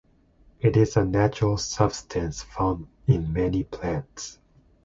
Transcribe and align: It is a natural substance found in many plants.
It 0.61 0.75
is 0.77 0.97
a 0.97 1.05
natural 1.05 1.57
substance 1.57 2.41
found 2.41 2.87
in 3.05 3.31
many 3.31 3.63
plants. 3.63 4.39